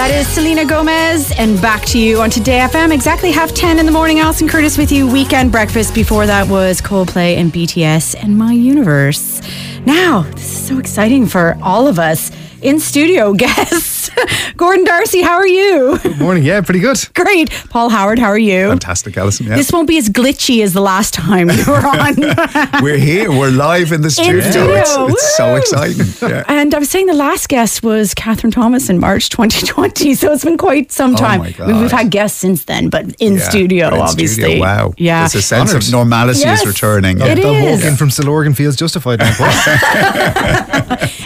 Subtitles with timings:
[0.00, 2.90] That is Selena Gomez, and back to you on Today FM.
[2.90, 4.18] Exactly half 10 in the morning.
[4.18, 5.06] Alison Curtis with you.
[5.06, 5.94] Weekend breakfast.
[5.94, 9.42] Before that was Coldplay and BTS and My Universe.
[9.84, 12.30] Now, this is so exciting for all of us
[12.62, 13.89] in studio guests.
[14.56, 15.98] Gordon D'Arcy, how are you?
[16.02, 16.42] Good morning.
[16.44, 16.98] Yeah, pretty good.
[17.14, 17.50] Great.
[17.70, 18.68] Paul Howard, how are you?
[18.68, 19.46] Fantastic, Alison.
[19.46, 19.56] Yeah.
[19.56, 22.82] This won't be as glitchy as the last time you were on.
[22.82, 23.30] We're here.
[23.30, 24.40] We're live in the studio.
[24.40, 24.74] studio.
[24.76, 26.06] It's, it's so exciting.
[26.30, 26.44] Yeah.
[26.48, 30.44] And I was saying the last guest was Catherine Thomas in March 2020, so it's
[30.44, 31.40] been quite some Oh time.
[31.40, 34.42] my I we've had guests since then, but in Yeah, studio, in obviously.
[34.42, 34.94] studio, wow.
[34.98, 35.20] Yeah.
[35.20, 35.84] There's a sense Honoured.
[35.84, 36.60] of normality Yes.
[36.62, 37.20] is returning.
[37.20, 37.80] It the is.
[37.82, 39.20] walk in from Stillorgan feels justified.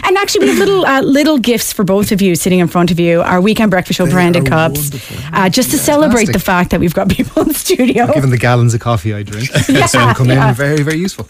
[0.07, 2.84] And actually, we have little uh, little gifts for both of you sitting in front
[2.91, 3.21] of you.
[3.21, 4.91] Our weekend breakfast show branded cups,
[5.33, 6.33] uh, just to celebrate Fantastic.
[6.33, 8.11] the fact that we've got people in the studio.
[8.13, 10.49] Given the gallons of coffee I drink, Yeah, so come yeah.
[10.49, 11.27] in very, very useful.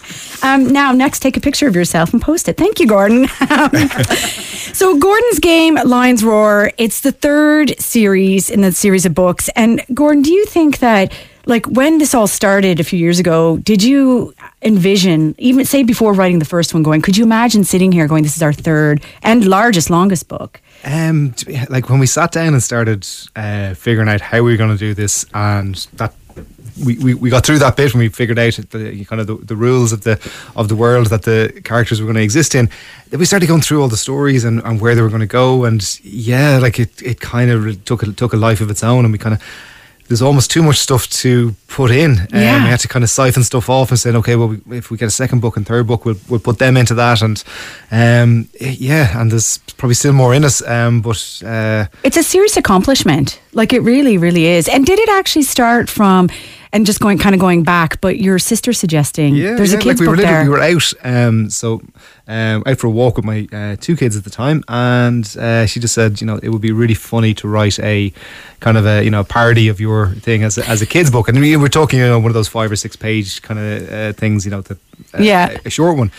[0.47, 2.57] Um, now, next, take a picture of yourself and post it.
[2.57, 3.27] Thank you, Gordon.
[4.73, 9.49] so, Gordon's game, Lions Roar, it's the third series in the series of books.
[9.55, 11.11] And, Gordon, do you think that,
[11.45, 14.33] like, when this all started a few years ago, did you
[14.65, 18.23] envision, even say before writing the first one, going, could you imagine sitting here going,
[18.23, 20.59] this is our third and largest, longest book?
[20.83, 21.35] Um,
[21.69, 24.77] like when we sat down and started uh, figuring out how we were going to
[24.77, 26.13] do this, and that
[26.83, 29.37] we, we, we got through that bit when we figured out the kind of the,
[29.37, 30.19] the rules of the
[30.57, 32.69] of the world that the characters were going to exist in.
[33.09, 35.27] Then we started going through all the stories and, and where they were going to
[35.27, 38.83] go, and yeah, like it, it kind of took a, took a life of its
[38.83, 39.41] own, and we kind of
[40.07, 42.11] there's almost too much stuff to put in.
[42.11, 42.63] Um, Yeah.
[42.63, 44.97] We had to kind of siphon stuff off and say, okay, well, we, if we
[44.97, 47.21] get a second book and third book, we'll, we'll put them into that.
[47.21, 47.43] And
[47.91, 50.61] um, yeah, and there's probably still more in us.
[50.67, 53.39] Um, but uh, It's a serious accomplishment.
[53.53, 54.67] Like it really, really is.
[54.67, 56.29] And did it actually start from,
[56.75, 59.81] and just going, kind of going back, but your sister suggesting yeah, there's yeah, a
[59.81, 60.43] kids like we were book literally- there.
[60.43, 61.81] we were out, um, so
[62.27, 65.65] um, out for a walk with my uh, two kids at the time, and uh,
[65.65, 68.11] she just said, you know, it would be really funny to write a
[68.59, 71.29] kind of a you know parody of your thing as a, as a kids book,
[71.29, 73.91] and we were talking, you know, one of those five or six page kind of
[73.91, 74.73] uh, things, you know, the,
[75.13, 75.57] uh, Yeah.
[75.65, 76.11] a short one,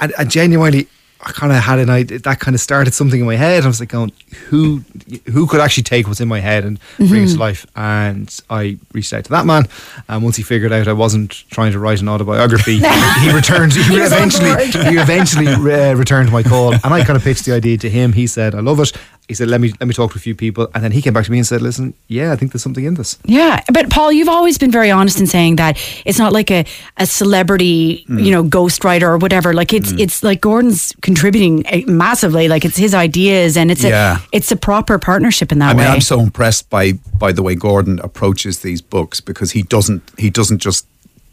[0.00, 0.88] and, and genuinely.
[1.24, 3.62] I kind of had an idea that kind of started something in my head.
[3.62, 4.10] I was like, going,
[4.48, 4.82] who,
[5.30, 7.24] who could actually take what's in my head and bring Mm-hmm.
[7.24, 7.64] it to life?
[7.76, 9.68] And I reached out to that man,
[10.08, 12.78] and once he figured out I wasn't trying to write an autobiography,
[13.20, 13.72] he returned.
[13.72, 17.52] He, He eventually, he eventually uh, returned my call, and I kind of pitched the
[17.52, 18.12] idea to him.
[18.14, 18.92] He said, "I love it."
[19.28, 21.12] He said, "Let me let me talk to a few people," and then he came
[21.14, 23.88] back to me and said, "Listen, yeah, I think there's something in this." Yeah, but
[23.88, 26.64] Paul, you've always been very honest in saying that it's not like a,
[26.98, 28.24] a celebrity, Mm.
[28.24, 29.54] you know, ghostwriter or whatever.
[29.54, 32.48] Like it's it's like Gordon's contributing eh, massively.
[32.48, 34.18] Like it's his ideas, and it's Yeah.
[34.18, 35.92] a it's a proper partnership in that I mean, way.
[35.92, 40.30] I'm so impressed by by the way Gordon approaches these books because he doesn't he
[40.30, 40.86] doesn't just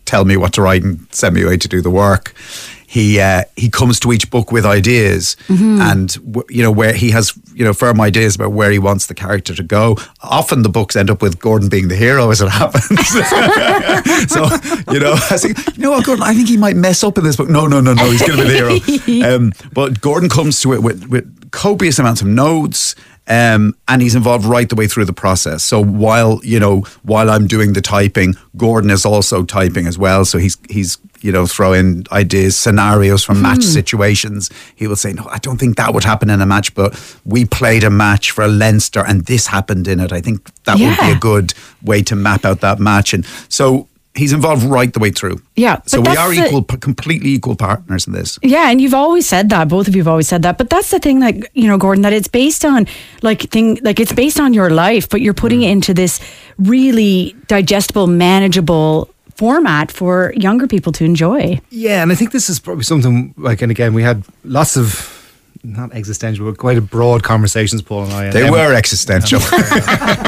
[0.05, 2.33] tell me what to write and send me away to do the work.
[2.91, 7.11] He uh, he comes to each book with ideas, and w- you know where he
[7.11, 9.95] has you know firm ideas about where he wants the character to go.
[10.23, 12.87] Often the books end up with Gordon being the hero, as it happens.
[14.33, 14.45] so
[14.91, 16.23] you know, I think you know what, Gordon.
[16.23, 17.47] I think he might mess up in this book.
[17.47, 18.09] No, no, no, no.
[18.09, 18.79] He's going to be the hero.
[19.35, 22.95] Um, but Gordon comes to it with, with copious amounts of notes.
[23.27, 25.63] Um, and he's involved right the way through the process.
[25.63, 30.25] So while you know, while I'm doing the typing, Gordon is also typing as well.
[30.25, 33.71] So he's he's you know throw in ideas, scenarios from match hmm.
[33.71, 34.49] situations.
[34.75, 37.45] He will say, "No, I don't think that would happen in a match, but we
[37.45, 40.11] played a match for Leinster, and this happened in it.
[40.11, 41.53] I think that would be a good
[41.83, 45.41] way to map out that match." And so he's involved right the way through.
[45.55, 48.39] Yeah, So we are equal, p- completely equal partners in this.
[48.41, 49.67] Yeah, and you've always said that.
[49.67, 50.57] Both of you have always said that.
[50.57, 52.87] But that's the thing, like you know, Gordon, that it's based on
[53.21, 55.65] like thing, like it's based on your life, but you're putting hmm.
[55.65, 56.19] it into this
[56.57, 59.09] really digestible, manageable
[59.39, 61.59] format for younger people to enjoy.
[61.69, 65.15] Yeah, and I think this is probably something like, and again, we had lots of
[65.63, 68.23] not existential, but quite a broad conversations, Paul and I.
[68.25, 69.39] and They Emma- were existential.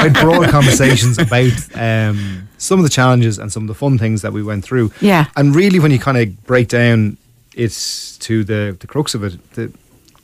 [0.00, 4.22] quite broad conversations about um, some of the challenges and some of the fun things
[4.22, 4.90] that we went through.
[5.00, 5.26] Yeah.
[5.36, 7.16] And really, when you kind of break down
[7.54, 9.70] it's to the, the crux of it, the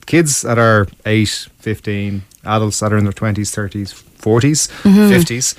[0.07, 1.29] kids that are 8,
[1.61, 5.55] 15, adults that are in their 20s, 30s, 40s, 50s,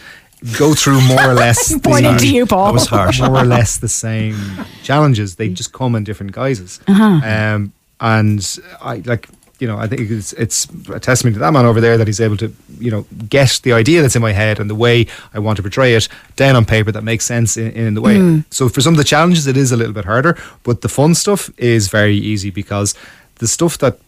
[0.57, 2.67] go through more or less Pointing the, to you, Paul.
[2.67, 3.19] That was harsh.
[3.19, 4.35] more or less the same
[4.83, 5.35] challenges.
[5.35, 6.79] They just come in different guises.
[6.87, 7.21] Uh-huh.
[7.23, 9.27] Um, and I like,
[9.59, 12.21] you know, I think it's it's a testament to that man over there that he's
[12.21, 15.39] able to, you know, get the idea that's in my head and the way I
[15.39, 16.07] want to portray it
[16.37, 18.17] down on paper that makes sense in, in the way.
[18.17, 18.39] Hmm.
[18.51, 21.13] So for some of the challenges, it is a little bit harder, but the fun
[21.13, 22.95] stuff is very easy because
[23.35, 23.99] the stuff that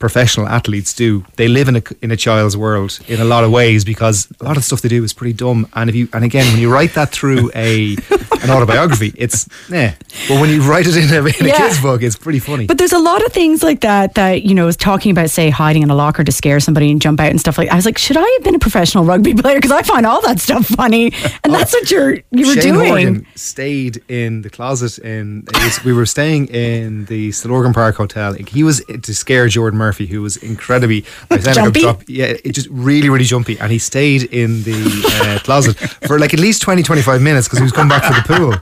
[0.00, 1.24] professional athletes do.
[1.36, 4.44] They live in a in a child's world in a lot of ways because a
[4.44, 5.68] lot of the stuff they do is pretty dumb.
[5.74, 7.96] And if you and again when you write that through a
[8.42, 9.12] an autobiography.
[9.16, 9.94] It's yeah.
[10.28, 12.66] But when you write it in a, in a kid's book, it's pretty funny.
[12.66, 15.50] But there's a lot of things like that that you know is talking about, say,
[15.50, 17.68] hiding in a locker to scare somebody and jump out and stuff like.
[17.68, 19.56] I was like, should I have been a professional rugby player?
[19.56, 21.12] Because I find all that stuff funny,
[21.44, 22.60] and oh, that's what you're you were Oh.
[22.60, 22.88] Shane doing.
[22.88, 28.32] Horgan stayed in the closet in was- we were staying in the Stillorgan Park Hotel.
[28.32, 31.80] He was to scare Jordan Murphy, who was incredibly like, sounded like a Jumpy?
[31.80, 34.78] drop- yeah, it just really really jumpy, and he stayed in the
[35.24, 35.76] uh, closet
[36.06, 38.54] for like at least 20, 25 minutes because he was coming back for the pool,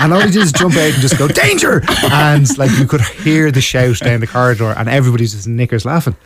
[0.00, 3.00] and all he did is jump out and just go danger, and like you could
[3.22, 6.16] hear the shout down the corridor, and everybody's just knickers laughing.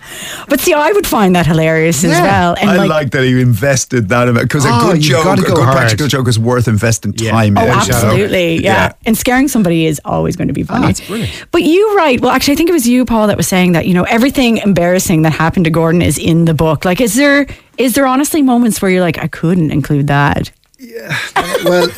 [0.48, 2.54] But see, I would find that hilarious as well.
[2.58, 5.42] And I like, like, that he invested that amount because Oh, a good joke, gotta
[5.42, 5.76] a good hard.
[5.76, 7.32] practical joke is worth investing Yeah.
[7.32, 7.66] time Oh, in.
[7.68, 8.62] Yeah, absolutely.
[8.64, 8.92] Yeah.
[9.04, 10.88] And scaring somebody is always going to be funny.
[10.88, 11.46] it's brilliant.
[11.50, 13.86] But you write, well, actually, I think it was you, Paul, that was saying that,
[13.86, 16.84] you know, everything embarrassing that happened to Gordon is in the book.
[16.84, 17.46] Like, is there,
[17.78, 20.50] is there honestly moments where you're like, I couldn't include that?
[20.78, 21.16] Yeah.
[21.64, 21.88] Well,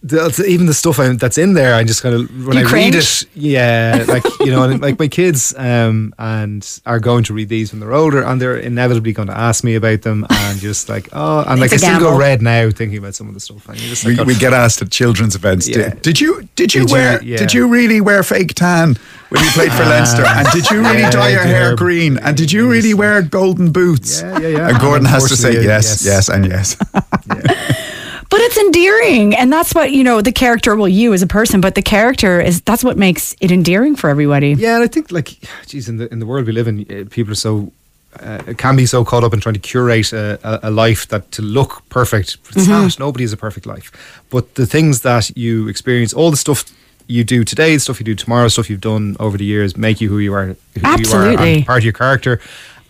[0.00, 2.66] the, the- even the stuff I, that's in there, I just kind of when You
[2.66, 7.34] I read it, yeah, like you know, like my kids um, and are going to
[7.34, 10.58] read these when they're older, and they're inevitably going to ask me about them, and
[10.60, 13.26] just like oh, and like I I a still go red now thinking about some
[13.28, 15.68] of the stuff, and you just like, We, oh, we get asked at children's events.
[15.68, 15.90] Yeah.
[15.90, 17.36] Did, did you did you Did you- wear yeah.
[17.36, 18.96] did you really wear fake tan
[19.28, 20.24] when you played for Leinster?
[20.26, 21.78] And did you really yeah, dye your hair did.
[21.78, 22.18] green?
[22.18, 24.22] And did you really wear golden boots?
[24.22, 24.68] Yeah, yeah, yeah.
[24.68, 26.04] And Gordon has to say yes, yes.
[26.04, 26.76] yes, and yes.
[28.30, 29.34] But it's endearing.
[29.34, 32.40] And that's what, you know, the character, well, you as a person, but the character
[32.40, 34.52] is, that's what makes it endearing for everybody.
[34.52, 37.08] Yeah, and I think like, geez, in the in the world we live in, uh,
[37.08, 37.72] people are so
[38.20, 41.30] uh, can be so caught up in trying to curate a, a, a life that
[41.32, 42.36] to look perfect.
[42.44, 42.98] But it's not.
[42.98, 43.90] Nobody has a perfect life.
[44.30, 46.64] But the things that you experience, all the stuff
[47.08, 50.00] you do today, the stuff you do tomorrow, stuff you've done over the years, make
[50.00, 50.46] you who you are.
[50.46, 51.54] Who You are Absolutely.
[51.56, 52.40] and part of your character.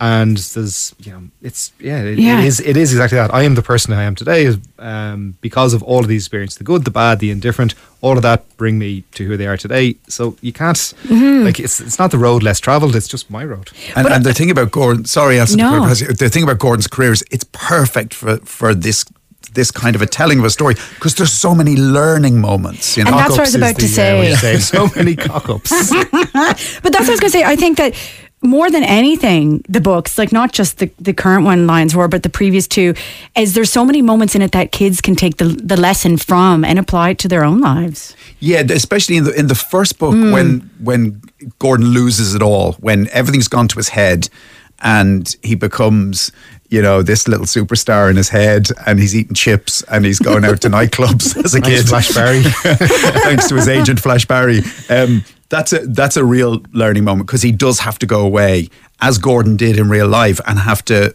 [0.00, 2.38] And there's, you know, it's yeah, it, Yeah.
[2.38, 2.60] it is.
[2.60, 3.34] It is exactly that.
[3.34, 6.62] I am the person I am today, um, because of all of these experiences, the
[6.62, 7.74] good, the bad, the indifferent.
[8.00, 9.96] All of that bring me to who they are today.
[10.08, 11.44] So you can't Mm-hmm.
[11.46, 12.94] like it's it's not the road less travelled.
[12.94, 13.70] It's just my road.
[13.96, 15.88] And, and the thing about Gordon, sorry, Alison, No.
[15.94, 19.04] the thing about Gordon's career is it's perfect for for this
[19.54, 22.96] this kind of a telling of a story because there's so many learning moments.
[22.96, 24.52] You know, And that's what I was about to the, uh, what say.
[24.52, 24.58] you say.
[24.78, 25.70] So many cock ups.
[26.02, 27.44] But that's what I was going to say.
[27.44, 27.94] I think that
[28.40, 32.22] more than anything, the books, like not just the, the current one, Lions Roar, but
[32.22, 32.94] the previous two,
[33.36, 36.64] is there's so many moments in it that kids can take the, the lesson from
[36.64, 38.14] and apply it to their own lives.
[38.38, 40.30] Yeah, especially in the in the first book Hmm.
[40.32, 41.20] when when
[41.58, 44.28] Gordon loses it all, when everything's gone to his head,
[44.80, 46.30] and he becomes
[46.70, 50.44] you know this little superstar in his head, and he's eating chips and he's going
[50.44, 51.88] out to nightclubs as a Thanks, kid.
[51.88, 52.42] Flash Barry.
[53.22, 54.60] thanks to his agent Flash Barry.
[54.90, 58.68] Um, that's a that's a real learning moment because he does have to go away
[59.00, 61.14] as Gordon did in real life and have to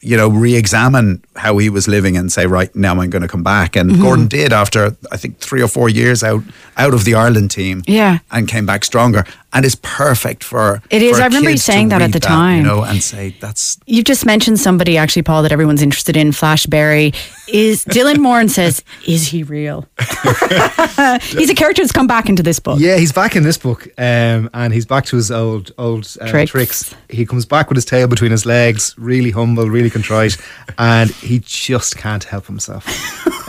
[0.00, 3.42] you know re-examine how he was living and say right now I'm going to come
[3.42, 4.02] back and Mm-hmm.
[4.02, 6.42] Gordon did after I think 3 or 4 years out
[6.78, 8.20] out of the Ireland team Yeah.
[8.30, 9.24] and came back stronger
[9.54, 11.16] and is perfect for It is.
[11.16, 12.58] for I remember you saying that at the time.
[12.58, 16.32] you know and say that's You've just mentioned somebody, actually, Paul, that everyone's interested in,
[16.32, 17.12] Flash Barry.
[17.48, 19.86] Is Dylan Moran says, is he real?
[21.22, 22.78] he's a character that's come back into this book.
[22.80, 26.28] Yeah, he's back in this book, um, and he's back to his old old uh,
[26.28, 26.50] Tricks.
[26.50, 26.94] tricks.
[27.08, 30.36] He comes back with his tail between his legs, really humble, really contrite,
[30.78, 32.84] and he just can't help himself.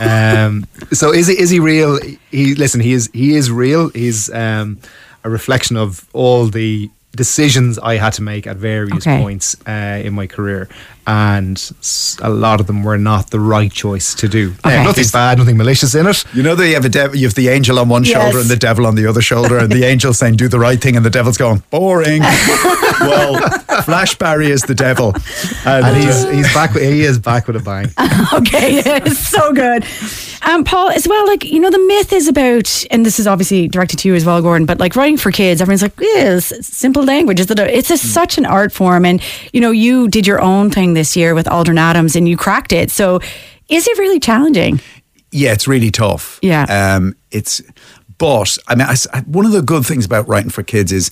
[0.00, 1.98] um, so is he is he real?
[2.30, 2.80] He listen.
[2.80, 3.88] He is he is real.
[3.90, 4.78] He's um,
[5.26, 9.18] a reflection of all the decisions I had to make at various Okay.
[9.22, 10.68] points uh, in my career,
[11.06, 11.72] and
[12.22, 14.54] a lot of them were not the right choice to do.
[14.64, 16.24] Now, nothing bad, nothing malicious in it.
[16.34, 18.12] you know that you have a dev- you have the angel on one Yes.
[18.22, 20.80] shoulder and the devil on the other shoulder, and the angel saying do the right
[20.80, 22.20] thing, and the devil's going boring.
[23.00, 23.40] well,
[23.82, 25.14] Flash Barry is the devil,
[25.64, 26.74] and, And uh, he's he's back.
[26.74, 27.86] with- He is back with a bang.
[28.32, 29.84] okay, it's so good.
[30.42, 33.66] Um, Paul, as well, like, you know, the myth is about, and this is obviously
[33.68, 36.52] directed to you as well, Gordon, but like writing for kids, everyone's like, yeah, it's
[36.52, 37.40] it's simple language.
[37.40, 39.04] Is it a, it's a, such an art form.
[39.04, 39.20] And,
[39.52, 42.72] you know, you did your own thing this year with Aldrin Adams and you cracked
[42.72, 42.90] it.
[42.90, 43.20] So
[43.68, 44.80] is it really challenging?
[45.30, 46.38] yeah, it's really tough.
[46.42, 46.64] Yeah.
[46.64, 47.62] um, it's
[48.18, 51.10] but I mean, I one of the good things about writing for kids is.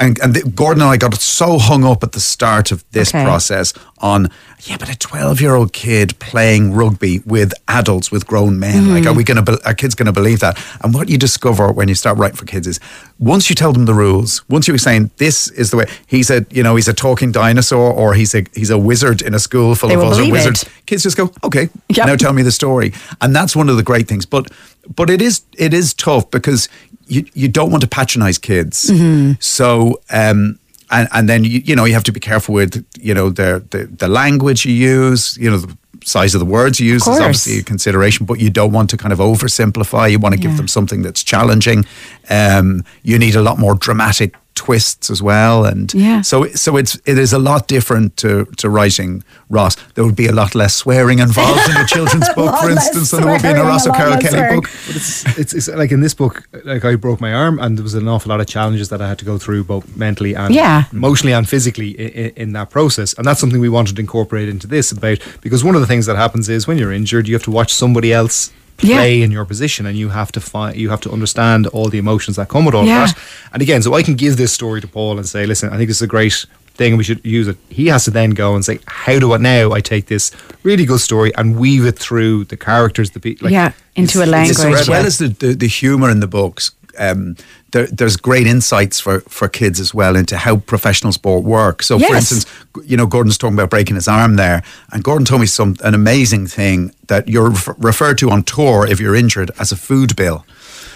[0.00, 3.10] And, and the- Gordon and I got so hung up at the start of this
[3.14, 3.22] Okay.
[3.24, 4.28] process on,
[4.64, 8.92] yeah, but a 12 year old kid playing rugby with adults, with grown men.
[8.92, 9.16] Like, are mm.
[9.16, 10.58] we going to, are kids going to believe that?
[10.82, 12.80] And what you discover when you start writing for kids is
[13.20, 16.44] once you tell them the rules, once you're saying this is the way, he's a,
[16.50, 19.74] you know, he's a talking dinosaur or he's a, he's a wizard in a school
[19.76, 20.32] full They of other believe it.
[20.32, 22.06] wizards kids just go okay Yep.
[22.06, 24.50] now tell me the story and that's one of the great things but
[24.96, 26.68] but it is it is tough because
[27.08, 29.32] you you don't want to patronize kids Mm-hmm.
[29.40, 30.58] so um
[30.90, 33.64] and, and then you, you know you have to be careful with you know the,
[33.70, 37.18] the the language you use you know the, size of the words you use is
[37.18, 40.10] obviously a consideration, but you don't want to kind of oversimplify.
[40.10, 40.48] You want to yeah.
[40.48, 41.84] give them something that's challenging.
[42.30, 46.20] Um, you need a lot more dramatic twists as well, and yeah.
[46.20, 49.76] so so it's it is a lot different to to writing Ross.
[49.94, 53.22] There would be a lot less swearing involved in a children's book, for instance, than
[53.22, 54.64] there would be in a Ross O'Carroll Kelly book.
[54.86, 57.82] But it's, it's, it's like in this book, like I broke my arm, and there
[57.82, 60.54] was an awful lot of challenges that I had to go through, both mentally and
[60.54, 60.84] yeah.
[60.92, 64.66] emotionally and physically in, in that process, and that's something we wanted to incorporate into
[64.66, 67.44] this about because one of the things that happens is when you're injured, you have
[67.44, 69.24] to watch somebody else play yeah.
[69.24, 72.36] in your position and you have to find you have to understand all the emotions
[72.36, 73.04] that come with all yeah.
[73.04, 75.70] of that and again so I can give this story to Paul and say listen
[75.70, 78.30] I think this is a great thing we should use it he has to then
[78.30, 80.30] go and say how do I now I take this
[80.62, 84.26] really good story and weave it through the characters the people like, yeah into a
[84.26, 87.36] language as well as the, the, the humor in the books um,
[87.72, 91.86] there, there's great insights for, for kids as well into how professional sport works.
[91.86, 92.08] So, yes.
[92.08, 92.46] for instance,
[92.84, 94.62] you know, Gordon's talking about breaking his arm there,
[94.92, 99.00] and Gordon told me some an amazing thing that you're referred to on tour if
[99.00, 100.44] you're injured as a food bill.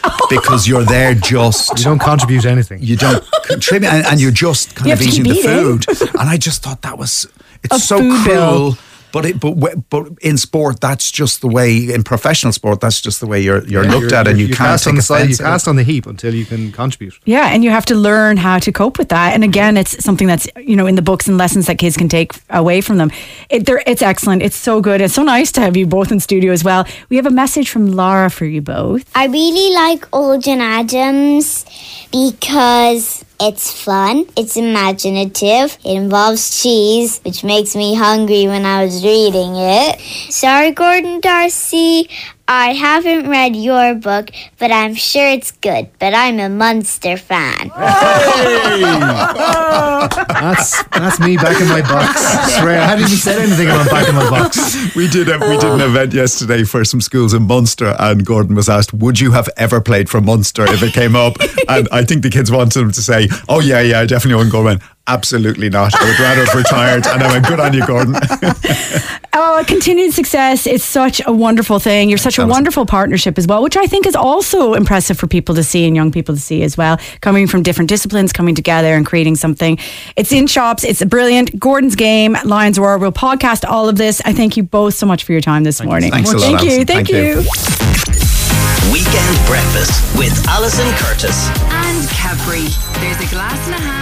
[0.30, 4.74] because you're there just you don't contribute anything you don't contribute and, and you're just
[4.74, 5.86] kind you of eating the food
[6.18, 7.28] and I just thought that was
[7.62, 8.78] it's a so cruel bill
[9.12, 9.54] but it, but
[9.90, 11.92] but in sport, that's just the way.
[11.92, 14.46] In professional sport, that's just the way you're you're yeah, looked you're, at, and you
[14.46, 15.28] can't cast on the side.
[15.28, 17.14] You cast on the heap until you can contribute.
[17.24, 19.34] Yeah, and you have to learn how to cope with that.
[19.34, 22.08] And again, it's something that's you know in the books and lessons that kids can
[22.08, 23.10] take away from them.
[23.50, 24.42] It, it's excellent.
[24.42, 25.00] It's so good.
[25.00, 26.86] It's so nice to have you both in studio as well.
[27.08, 29.10] We have a message from Laura for you both.
[29.14, 31.64] I really like Aldrin Adams
[32.10, 39.02] because it's fun, it's imaginative, it involves cheese, which makes me hungry when I was
[39.02, 40.00] reading it.
[40.30, 42.08] Sorry, Gordon D'Arcy,
[42.54, 44.28] I haven't read your book,
[44.58, 45.88] but I'm sure it's good.
[45.98, 47.70] But I'm a Munster fan.
[47.70, 48.82] Hey!
[50.28, 52.20] that's that's me back in my box.
[52.58, 54.58] Swear, I hadn't even said anything about back in my box.
[54.94, 58.54] We did a, we did an event yesterday for some schools in Munster, and Gordon
[58.54, 61.36] was asked, "Would you have ever played for Munster if it came up?"
[61.68, 64.52] and I think the kids wanted him to say, "Oh yeah, yeah, I definitely wouldn't
[64.52, 65.92] go in." Absolutely not.
[66.00, 67.06] I would rather have retired.
[67.08, 68.14] And I went, good on you, Gordon.
[69.32, 72.08] oh, continued success is such a wonderful thing.
[72.08, 75.56] You're such a wonderful partnership as well, which I think is also impressive for people
[75.56, 76.98] to see and young people to see as well.
[77.20, 79.76] Coming from different disciplines, coming together and creating something.
[80.14, 80.84] It's in shops.
[80.84, 81.58] It's a brilliant.
[81.58, 82.98] Gordon's Game, Lions Roar.
[82.98, 84.20] We'll podcast all of this.
[84.24, 86.10] I thank you both so much for your time this thank morning.
[86.10, 86.12] You.
[86.12, 86.84] Thanks a lot, thank you.
[86.84, 87.16] Thank, thank you.
[87.16, 88.92] you.
[88.92, 91.48] Weekend Breakfast with Alison Curtis.
[91.70, 92.68] And Cadbury.
[93.00, 94.01] There's a glass and a half